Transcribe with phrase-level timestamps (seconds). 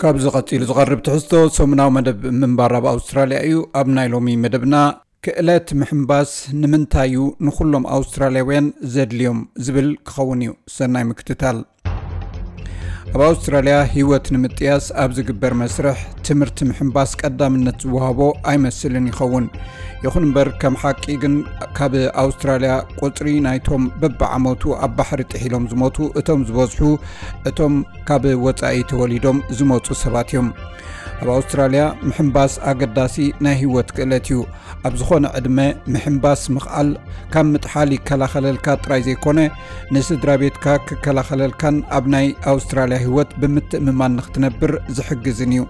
[0.00, 4.74] ካብዚ ቐፂሉ ዝቐርብ ትሕዝቶ ሰሙናዊ መደብ ምንባር ብ ኣውስትራልያ እዩ ኣብ ናይ ሎሚ መደብና
[5.26, 11.58] ክእለት ምሕምባስ ንምንታይ እዩ ንኩሎም ኣውስትራልያውያን ዘድልዮም ዝብል ክኸውን እዩ ሰናይ ምክትታል
[13.14, 15.96] ኣብ ኣውስትራልያ ህወት ንምጥያስ ኣብ ዝግበር መስርሕ
[16.26, 18.20] ትምህርቲ ምሕምባስ ቀዳምነት ዝወሃቦ
[18.50, 19.46] ኣይመስልን ይኸውን
[20.04, 21.34] ይኹን እምበር ከም ሓቂ ግን
[21.78, 26.82] ካብ ኣውስትራልያ ቁፅሪ ናይቶም በብዓመቱ ኣብ ባሕሪ ጥሒሎም ዝሞቱ እቶም ዝበዝሑ
[27.50, 27.76] እቶም
[28.10, 30.50] ካብ ወፃኢ ተወሊዶም ዝመፁ ሰባት እዮም
[31.22, 34.38] ኣብ ኣውስትራልያ ምሕምባስ ኣገዳሲ ናይ ህወት ክእለት እዩ
[34.88, 35.58] ኣብ ዝኾነ ዕድመ
[35.94, 36.88] ምሕምባስ ምኽኣል
[37.32, 39.38] ካብ ምጥሓል ይከላኸለልካ ጥራይ ዘይኮነ
[39.96, 45.64] ንስድራ ቤትካ ክከላኸለልካን ኣብ ናይ ኣውስትራልያ ህወት ብምትእምማን ንክትነብር ዝሕግዝን እዩ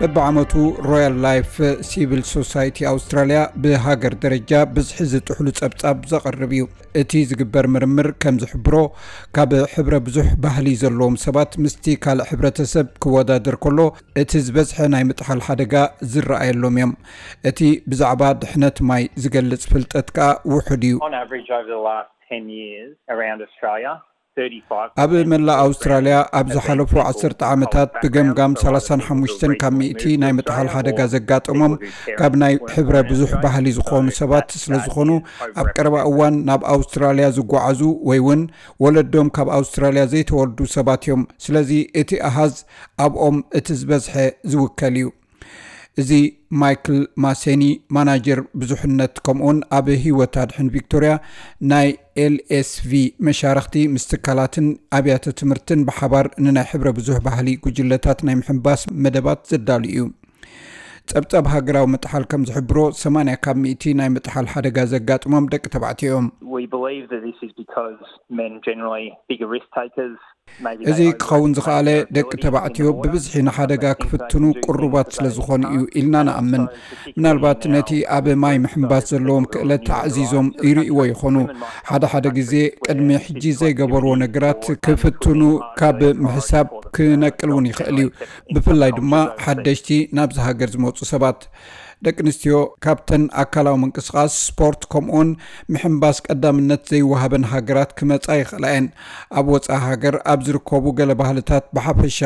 [0.00, 0.52] በብዓመቱ
[0.86, 1.50] ሮያል ላይፍ
[1.90, 6.64] ሲቪል ሶሳይቲ ኣውስትራልያ ብሃገር ደረጃ ብዝሒ ዝጥሕሉ ፀብጻብ ዘቐርብ እዩ
[7.02, 8.74] እቲ ዝግበር ምርምር ከም ዝሕብሮ
[9.36, 13.78] ካብ ሕብረ ብዙሕ ባህሊ ዘለዎም ሰባት ምስቲ ካልእ ሕብረተሰብ ክወዳድር ከሎ
[14.22, 15.74] እቲ ዝበዝሐ ናይ ምጥሓል ሓደጋ
[16.14, 16.92] ዝረኣየሎም እዮም
[17.50, 17.60] እቲ
[17.92, 20.96] ብዛዕባ ድሕነት ማይ ዝገልፅ ፍልጠት ከዓ ውሑድ እዩ
[25.02, 31.74] ኣብ መላእ ኣውስትራልያ ኣብ ዝሓለፉ ዓሰተ ዓመታት ብገምጋም 3ሓሙሽተ ካብ ሚቲ ናይ መጥሓል ሓደጋ ዘጋጠሞም
[32.18, 35.10] ካብ ናይ ሕብረ ብዙሕ ባህሊ ዝኮኑ ሰባት ስለዝኾኑ
[35.62, 38.42] ኣብ ቀረባ እዋን ናብ ኣውስትራልያ ዝጓዓዙ ወይ እውን
[38.84, 41.70] ወለዶም ካብ ኣውስትራልያ ዘይተወልዱ ሰባት እዮም ስለዚ
[42.02, 42.54] እቲ ኣሃዝ
[43.06, 44.14] ኣብኦም እቲ ዝበዝሐ
[44.52, 45.08] ዝውከል እዩ
[46.02, 46.10] እዚ
[46.60, 47.62] ማይክል ማሴኒ
[47.96, 51.12] ማናጀር ብዙሕነት ከምኡን ኣብ ህወታድሕን ቪክቶርያ
[51.70, 51.88] ናይ
[52.24, 52.34] ኤl
[52.70, 52.90] sv
[53.28, 54.66] መሻርክቲ ምስትካላትን
[54.98, 60.02] ኣብያተ ትምህርትን ብሓባር ንናይ ሕብረ ብዙሕ ባህሊ ጉጅለታት ናይ ምሕምባስ መደባት ዘዳል እዩ
[61.12, 63.56] ፀብፀብ ሃገራዊ መጥሓል ከም ዝሕብሮ 8 ካብ
[63.90, 66.26] እ ናይ መጥሓል ሓደጋ ዘጋጥሞም ደቂ ተባዕትዮም
[70.90, 76.64] እዚ ክኸውን ዝከኣለ ደቂ ተባዕትዮ ብብዝሒ ንሓደጋ ክፍትኑ ቅርባት ስለዝኮኑ እዩ ኢልና ንኣምን
[77.18, 81.36] ምናልባት ነቲ ኣብ ማይ ምሕምባስ ዘለዎም ክእለት ተዕዚዞም ይርእዎ ይኮኑ
[81.90, 82.52] ሓደ ሓደ ግዜ
[82.88, 85.42] ቅድሚ ሕጂ ዘይገበርዎ ነገራት ክፍትኑ
[85.80, 88.06] ካብ ምሕሳብ ክነቅል እውን ይኽእል እዩ
[88.54, 89.12] ብፍላይ ድማ
[89.44, 89.88] ሓደሽቲ
[90.18, 91.40] ናብዚ ሃገር ዝመፁ ሰባት
[92.06, 95.30] ደቂ ኣንስትዮ ካብተን ኣካላዊ ምንቅስቃስ ስፖርት ከምኡውን
[95.72, 98.88] ምሕምባስ ቀዳምነት ዘይወሃበን ሃገራት ክመፃ ይኽእላ የን
[99.40, 102.18] ኣብ ወፃኢ ሃገር ኣብ ዝርከቡ ገለ ባህልታት ብሓፈሻ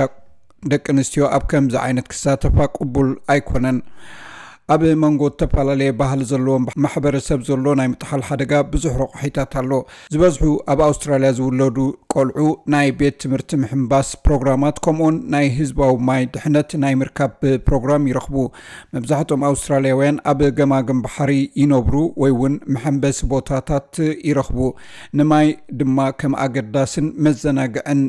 [0.73, 3.79] ደቂ ኣንስትዮ ኣብ ከምዚ ዓይነት ክሳተፋ ቅቡል ኣይኮነን
[4.73, 9.71] ኣብ መንጎ ዝተፈላለየ ባህሊ ዘለዎም ማሕበረሰብ ዘሎ ናይ ምጣሓል ሓደጋ ብዙሕ ረቑሒታት ኣሎ
[10.13, 10.43] ዝበዝሑ
[10.73, 11.79] ኣብ ኣውስትራልያ ዝውለዱ
[12.13, 17.33] ቆልዑ ናይ ቤት ትምህርቲ ምሕምባስ ፕሮግራማት ከምኡን ናይ ህዝባዊ ማይ ድሕነት ናይ ምርካብ
[17.71, 18.37] ፕሮግራም ይረኽቡ
[18.97, 21.33] መብዛሕትኦም ኣውስትራልያውያን ኣብ ገማግም ባሕሪ
[21.63, 23.93] ይነብሩ ወይ እውን መሐንበስ ቦታታት
[24.31, 24.59] ይረኽቡ
[25.21, 25.49] ንማይ
[25.83, 28.03] ድማ ከም ኣገዳስን መዘናግዐን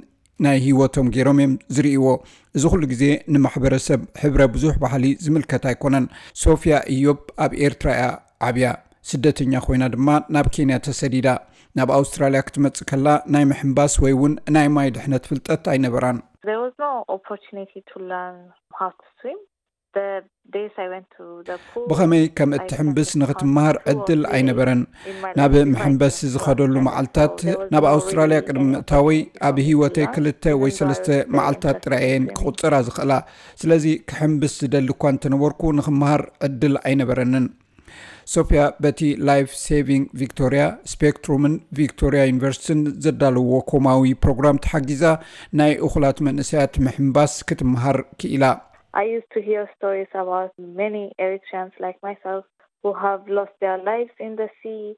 [0.45, 2.05] ናይ ሂወቶም ገይሮም እዮም ዝርእዎ
[2.57, 3.03] እዚ ኩሉ ግዜ
[3.33, 6.05] ንማሕበረሰብ ሕብረ ብዙሕ ባህሊ ዝምልከት ኣይኮነን
[6.43, 8.03] ሶፍያ እዮብ ኣብ ኤርትራያ
[8.47, 8.69] ዓብያ
[9.09, 11.27] ስደተኛ ኮይና ድማ ናብ ኬንያ ተሰዲዳ
[11.79, 16.19] ናብ ኣውስትራልያ ክትመፅእ ከላ ናይ ምሕምባስ ወይ እውን ናይ ማይ ድሕነት ፍልጠት ኣይነበራን
[21.89, 24.81] ብኸመይ ከም እትሕምብስ ንኽትምሃር ዕድል ኣይነበረን
[25.39, 27.35] ናብ ምሕምበስ ዝኸደሉ መዓልትታት
[27.73, 31.07] ናብ ኣውስትራልያ ቅድሚ ምእታወይ ኣብ ሂወተይ ክልተ ወይ ሰለስተ
[31.37, 33.13] መዓልትታት ጥራየን ክቁፅራ ዝኽእላ
[33.63, 37.47] ስለዚ ክሕምብስ ዝደሊ እኳ እንተነበርኩ ንኽምሃር ዕድል ኣይነበረንን
[38.33, 38.99] ሶፊያ በቲ
[39.29, 45.03] ላይፍ ሴቪንግ ቪክቶርያ ስፔክትሩምን ቪክቶርያ ዩኒቨርሲቲን ዘዳለዎ ኮማዊ ፕሮግራም ተሓጊዛ
[45.61, 48.43] ናይ እኹላት መንእሰያት ምሕምባስ ክትምሃር ክኢላ
[48.93, 52.45] I used to hear stories about many Eritreans like myself
[52.83, 54.97] who have lost their lives in the sea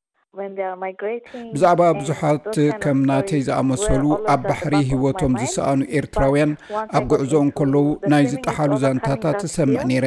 [1.56, 2.46] ብዛዕባ ብዙሓት
[2.84, 6.52] ከም ናተይ ዝኣመሰሉ ኣብ ባሕሪ ሂወቶም ዝሰኣኑ ኤርትራውያን
[6.98, 7.76] ኣብ ጉዕዞ ን ከለዉ
[8.12, 10.06] ናይ ዝጠሓሉ ዛንታታት ዝሰምዕ ነይረ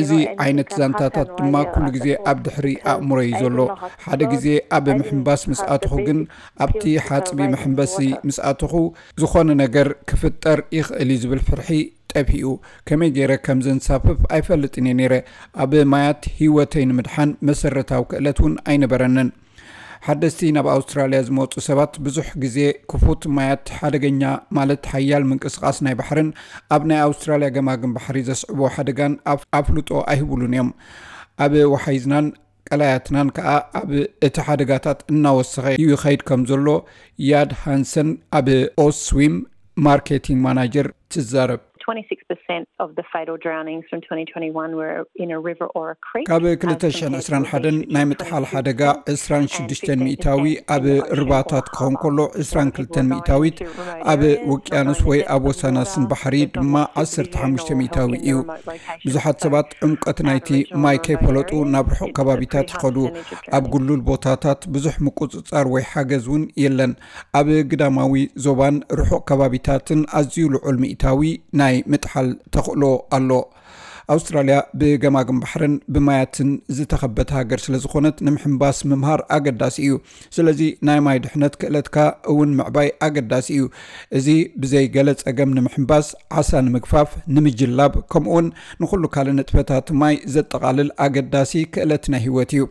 [0.00, 0.10] እዚ
[0.44, 3.58] ዓይነት ዛንታታት ድማ ኩሉ ግዜ ኣብ ድሕሪ ኣእምረ ዩ ዘሎ
[4.06, 4.46] ሓደ ግዜ
[4.78, 6.20] ኣብ ምሕምባስ ምስኣትኹ ግን
[6.66, 7.96] ኣብቲ ሓፅቢ ምሕምበሲ
[8.26, 8.74] ምስኣትኹ
[9.22, 11.68] ዝኾነ ነገር ክፍጠር ይኽእል ዩ ዝብል ፍርሒ
[12.12, 12.48] ጠብሂኡ
[12.88, 15.14] ከመይ ገይረ ከምዘንሳፍፍ ኣይፈልጥን እየ ነረ
[15.62, 19.28] ኣብ ማያት ሂወተይ ንምድሓን መሰረታዊ ክእለት እውን ኣይነበረንን
[20.06, 22.58] ሓደስቲ ናብ ኣውስትራልያ ዝመፁ ሰባት ብዙሕ ግዜ
[22.90, 24.22] ክፉት ማያት ሓደገኛ
[24.58, 26.30] ማለት ሓያል ምንቅስቃስ ናይ ባሕርን
[26.76, 29.14] ኣብ ናይ ኣውስትራልያ ገማግን ባሕሪ ዘስዕቦ ሓደጋን
[29.60, 30.70] ኣፍልጦ ኣይህብሉን እዮም
[31.46, 32.28] ኣብ ወሓይዝናን
[32.70, 33.50] ቀላያትናን ከዓ
[33.80, 33.90] ኣብ
[34.28, 36.68] እቲ ሓደጋታት እናወሰኸ እዩ ይኸይድ ከም ዘሎ
[37.30, 38.08] ያድ ሃንሰን
[38.40, 38.48] ኣብ
[38.86, 39.36] ኦስዊም
[39.86, 41.86] ማርኬቲንግ ማናጀር ትዛረብ ካብ 221
[47.40, 48.80] um, ናይ ምጥሓል ሓደጋ
[49.14, 50.42] 26ሽ ሚእታዊ
[50.74, 50.84] ኣብ
[51.18, 53.58] ርባታት ክኸን ከሎ 22 ሚታዊት
[54.12, 54.22] ኣብ
[54.52, 56.74] ውቅያኖስ ወይ ኣብ ወሳናስን ባሕሪ ድማ
[57.04, 58.34] 15 ታዊ እዩ
[59.04, 60.50] ብዙሓት ሰባት ዕምቀት ናይቲ
[60.84, 62.98] ማይከይ ፈለጡ ናብ ርሑቅ ከባቢታት ይከዱ
[63.58, 66.94] ኣብ ጉሉል ቦታታት ብዙሕ ምቁፅፃር ወይ ሓገዝ እውን የለን
[67.40, 68.14] ኣብ ግዳማዊ
[68.48, 71.22] ዞባን ርሑቕ ከባቢታትን ኣዝዩ ልዑል ሚእታዊ
[71.60, 72.82] ናይ ምጥሓል ተክእሎ
[73.18, 73.30] ኣሎ
[74.14, 79.94] ኣውስትራልያ ብገማግን ባሕርን ብማያትን ዝተኸበት ሃገር ስለዝኮነት ንምሕምባስ ምምሃር ኣገዳሲ እዩ
[80.36, 81.96] ስለዚ ናይ ማይ ድሕነት ክእለትካ
[82.32, 83.64] እውን ምዕባይ ኣገዳሲ እዩ
[84.18, 84.28] እዚ
[84.62, 86.08] ብዘይገለ ፀገም ንምሕምባስ
[86.42, 88.48] ዓሳ ንምግፋፍ ንምጅላብ ከምኡውን
[88.84, 92.62] ንኩሉ ካልእ ነጥፈታት ማይ ዘጠቃልል ኣገዳሲ ክእለትናይ ሂወት እዩ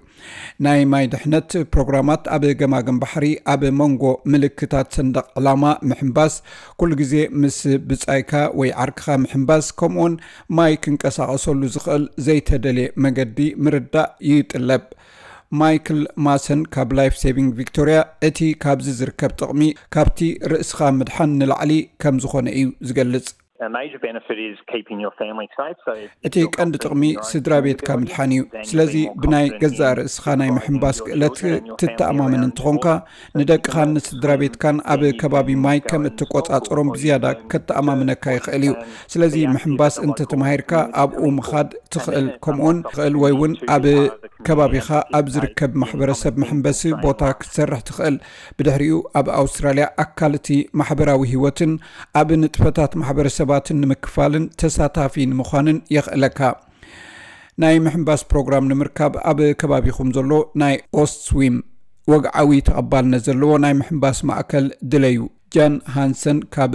[0.66, 6.34] ናይ ማይ ድሕነት ፕሮግራማት ኣብ ገማግን ባሕሪ ኣብ ሞንጎ ምልክታት ሰንደቅ ዕላማ ምሕምባስ
[6.80, 7.60] ኩሉ ግዜ ምስ
[7.92, 10.14] ብጻይካ ወይ ዓርክካ ምሕምባስ ከምኡውን
[10.58, 14.86] ማይ ክንቀሳእ ቀሰሉ ዝኽእል ዘይተደልየ መገዲ ምርዳእ ይጥለብ
[15.60, 17.98] ማይክል ማስን ካብ ላይፍ ሰቪንግ ቪክቶሪያ
[18.30, 19.62] እቲ ካብዚ ዝርከብ ጥቕሚ
[19.95, 20.19] ካብቲ
[20.54, 21.74] ርእስኻ ምድሓን ንላዕሊ
[22.04, 23.25] ከም ዝኮነ እዩ ዝገልፅ
[26.28, 31.38] እቲ ቀንዲ ጥቕሚ ስድራ ቤትካ ምድሓን እዩ ስለዚ ብናይ ገዛእ ርእስኻ ናይ ምሕምባስ ክእለት
[31.81, 32.86] ትተኣማምን እንትኾንካ
[33.40, 38.74] ንደቅኻን ንስድራ ቤትካን ኣብ ከባቢ ማይ ከም እት ቆፃፅሮም ብዝያዳ ከተኣማምነካ ይኽእል እዩ
[39.13, 40.72] ስለዚ ምሕምባስ እንተተማሂርካ
[41.06, 43.88] ኣብኡ ምካድ ትኽእል ከምኡውን እል ወይ እውን ኣብ
[44.48, 48.18] ከባቢካ ኣብ ዝርከብ ማሕበረሰብ ምሕምበሲ ቦታ ክትሰርሕ ትኽእል
[48.58, 50.48] ብድሕሪኡ ኣብ ኣውስትራልያ ኣካልእቲ
[50.81, 51.72] ማሕበራዊ ሂወትን
[52.22, 56.39] ኣብ ንጥፈታት ማሕበረሰብ ሰባትን ንምክፋልን ተሳታፊ ንምዃንን የኽእለካ
[57.62, 60.31] ናይ ምሕምባስ ፕሮግራም ንምርካብ ኣብ ከባቢኹም ዘሎ
[60.62, 61.57] ናይ ኦስትስዊም
[62.12, 65.19] ወግዓዊ ተቐባልነት ዘለዎ ናይ ምሕምባስ ማእከል ድለዩ
[65.56, 66.74] ጃን ሃንሰን ካብ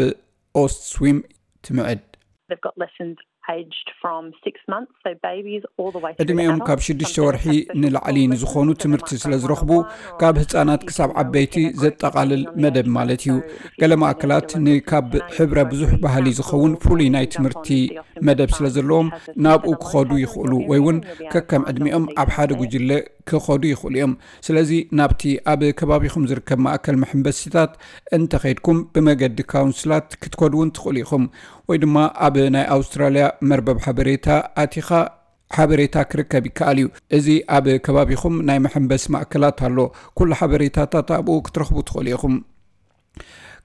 [0.62, 1.18] ኦስትስዊም
[1.66, 2.02] ትምዕድ
[6.22, 7.44] ዕድሚኦም ካብ ሽሽተ ወርሒ
[7.82, 9.70] ንላዕሊ ንዝኮኑ ትምህርቲ ስለዝረክቡ
[10.20, 13.34] ካብ ህፃናት ክሳብ ዓበይቲ ዘጠቃልል መደብ ማለት እዩ
[13.80, 17.68] ገለማእከላት ንካብ ሕብረ ብዙሕ ባህሊ ዝኸውን ፍሉይ ናይ ትምህርቲ
[18.28, 19.08] መደብ ስለ ዘለዎም
[19.46, 21.00] ናብኡ ክኸዱ ይክእሉ ወይውን
[21.34, 22.90] ከከም ዕድሚኦም ኣብ ሓደ ጉጅለ
[23.30, 24.12] ክኸዱ ይኽእሉ እዮም
[24.46, 25.22] ስለዚ ናብቲ
[25.52, 27.72] ኣብ ከባቢኹም ዝርከብ ማእከል መሕምበሲታት
[28.16, 31.24] እንተከድኩም ብመገዲ ካውንስላት ክትከድውን ትኽእሉ ኢኹም
[31.70, 31.96] ወይ ድማ
[32.26, 34.28] ኣብ ናይ ኣውስትራልያ መርበብ ሓበሬታ
[34.64, 34.88] ኣቲኻ
[35.56, 36.88] ሓበሬታ ክርከብ ይከኣል እዩ
[37.18, 39.78] እዚ ኣብ ከባቢኹም ናይ መሕንበሲ ማእከላት ኣሎ
[40.18, 42.36] ኩሉ ሓበሬታታት ኣብኡ ክትረኽቡ ትኽእሉ ኢኹም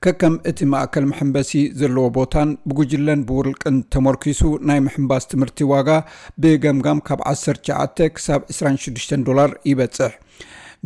[0.03, 5.89] ከከም እቲ ማእከል መሕንበሲ ዘለዎ ቦታን ብጉጅለን ብውርልቅን ተመርኪሱ ናይ ምሕንባስ ትምህርቲ ዋጋ
[6.43, 10.13] ብገምጋም ካብ 19 ክሳብ 26 ዶላር ይበፅሕ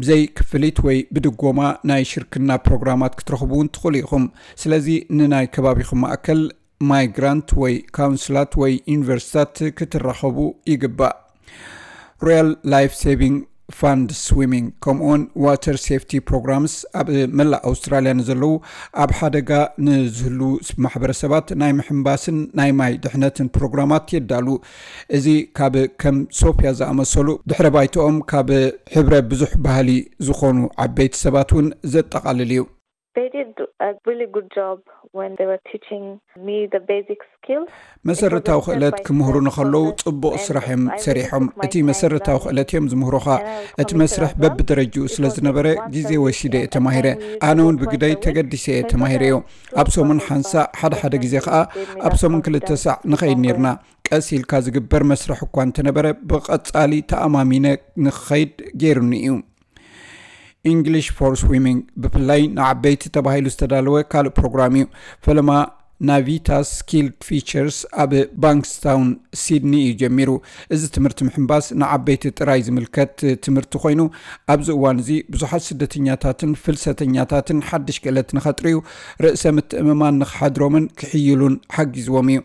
[0.01, 4.25] ብዘይ ክፍሊት ወይ ብድጎማ ናይ ሽርክና ፕሮግራማት ክትረኽቡ እውን ትኽእሉ ኢኹም
[4.61, 4.87] ስለዚ
[5.19, 6.41] ንናይ ከባቢኹም ማእከል
[6.89, 10.37] ማይግራንት ወይ ካውንስላት ወይ ዩኒቨርስታት ክትራኸቡ
[10.73, 11.15] ይግባእ
[12.27, 13.37] ሮያል ላይፍ ሴቪንግ
[13.77, 17.07] ፋንድ ስዊሚንግ ከምኡውን ዋተር ሰፍቲ ፕሮግራምስ ኣብ
[17.39, 18.53] መላእ ኣውስትራልያ ንዘለዉ
[19.03, 19.49] ኣብ ሓደጋ
[19.87, 20.41] ንዝህሉ
[20.85, 24.47] ማሕበረሰባት ናይ ምሕምባስን ናይ ማይ ድሕነትን ፕሮግራማት የዳሉ
[25.19, 25.27] እዚ
[25.59, 28.51] ካብ ከም ሶፊያ ዝኣመሰሉ ድሕረ ባይትኦም ካብ
[28.95, 29.89] ሕብረ ብዙሕ ባህሊ
[30.29, 32.63] ዝኾኑ ዓበይቲ ሰባት እውን ዘጠቓልል ዩ
[38.09, 43.27] መሰረታዊ ክእለት ክምህሩ ንከለዉ ፅቡቅ ስራሕ እዮም ሰሪሖም እቲ መሰረታዊ ክእለት እዮም ዝምህሩካ
[43.83, 47.07] እቲ መስርሕ በብደረጅኡ ስለዝነበረ ግዜ ወሲደ እየ ተማሂረ
[47.49, 49.37] ኣነ ውን ብግደይ ተገዲሰ እየ ተማሂረ እዩ
[49.83, 51.59] ኣብ ሰሙን ሓንሳእ ሓደ ሓደ ግዜ ከዓ
[52.09, 53.69] ኣብ ሰሙን ክልተ ሳዕ ንኸይድ ነርና
[54.09, 57.65] ቀሲ ኢልካ ዝግበር መስርሕ እኳ እንተነበረ ብቐፃሊ ተኣማሚነ
[58.05, 59.33] ንክኸይድ ገይርኒ እዩ
[60.71, 64.85] እንግሊሽ ፎር ስዊምንግ ብፍላይ ንዓበይቲ ተባሂሉ ዝተዳለወ ካልእ ፕሮግራም እዩ
[65.25, 65.49] ፈለማ
[66.09, 68.11] ናቪታ ስኪል ፊቸርስ ኣብ
[68.43, 69.07] ባንክስታውን
[69.43, 70.29] ሲድኒ እዩ ጀሚሩ
[70.75, 74.01] እዚ ትምህርቲ ምሕምባስ ንዓበይቲ ጥራይ ዝምልከት ትምህርቲ ኮይኑ
[74.53, 78.77] ኣብዚ እዋን እዚ ብዙሓት ስደተኛታትን ፍልሰተኛታትን ሓድሽ ክእለት ንኸጥርዩ
[79.25, 82.39] ርእሰ ምትእምማን ንኽሓድሮምን ክሕይሉን ሓጊዝዎም እዩ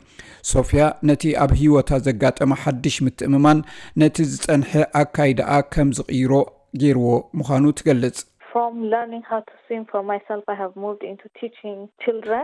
[0.55, 3.61] ሶፍያ ነቲ ኣብ ሂወታ ዘጋጠመ ሓድሽ ምትእምማን
[4.03, 6.33] ነቲ ዝፀንሐ ኣካይዳኣ ከም ዝቕይሮ
[6.83, 8.19] ገይርዎ ምዃኑ ትገልጽ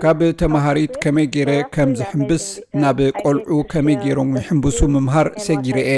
[0.05, 2.45] ካብ ተመሃሪት ከመይ ገይረ ከም ዝሕምብስ
[2.83, 5.97] ናብ ቆልዑ ከመይ ገይሮም ይሕምብሱ ምምሃር ሰጊር አ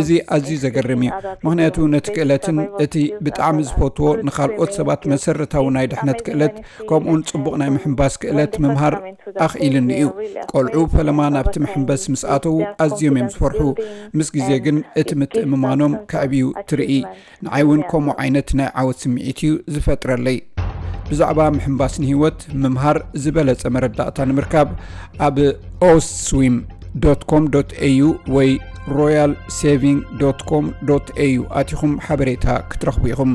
[0.00, 1.12] እዚ ኣዝዩ ዘገርም እዩ
[1.46, 2.94] ምክንያቱ ነቲ ክእለትን እቲ
[3.26, 6.56] ብጣዕሚ ዝፈትዎ ንካልኦት ሰባት መሰረታዊ ናይ ድሕነት ክእለት
[6.90, 8.96] ከምኡን ፅቡቅ ናይ ምሕምባስ ክእለት ምምሃር
[9.46, 10.06] ኣኽኢልኒ እዩ
[10.52, 12.56] ቆልዑ ፈለማ ናብቲ ምሕምበስ ምስ ኣተዉ
[12.86, 13.62] ኣዝዮም እዮም ዝፈርሑ
[14.18, 17.00] ምስ ግዜ ግን እቲ ምትእምማኖም ከዕብዩ ትርኢ
[17.46, 24.68] ንዓይ እውን ከምኡ ዓይነት ናይ ዓወት ስሚዒት እዩ ዝፈጥረለይብዛዕባ ምሕምባስንህይወት ምምሃር ዝበለጸ መረዳእታ ንምርካብ
[25.28, 25.36] ኣብ
[25.90, 26.56] ኦስስዊም
[27.30, 27.44] cም
[27.86, 28.50] au ወይ
[28.98, 30.66] ሮያል ሰቪንግ ኮም
[31.26, 33.32] au ኣትኹም ሓበሬታ ክትረኽቡ ኢኹም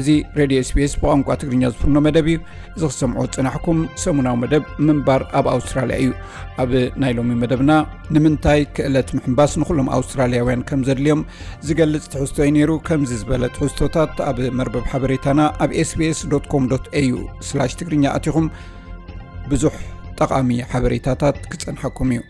[0.00, 2.38] እዚ ሬድዮ sps ብቋንቋ ትግርኛ ዝፍርኖ መደብ እዩ
[2.80, 6.10] ዚ ክሰምዖ ፅናሕኩም ሰሙናዊ መደብ ምንባር ኣብ ኣውስትራልያ እዩ
[6.64, 6.70] ኣብ
[7.02, 7.72] ናይ ሎሚ መደብና
[8.16, 11.22] ንምንታይ ክእለት ምሕምባስ ንኩሎም ኣውስትራልያውያን ከም ዘድልዮም
[11.68, 16.52] ዝገልፅ ትሕዝቶ ዩ ነይሩ ከምዚ ዝበለት ሕዝቶታት ኣብ መርበብ ሓበሬታና ኣብ spsኮ
[17.12, 17.22] au
[17.80, 18.46] ትግርኛ ኣትኹም
[19.52, 19.74] ብዙሕ
[20.20, 22.20] ጠቃሚ ሓበሬታታት ክፀንሐኩም እዩ